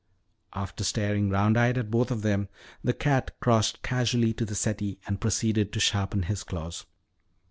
[0.53, 2.49] After staring round eyed at both of them,
[2.83, 6.87] the cat crossed casually to the settee and proceeded to sharpen his claws.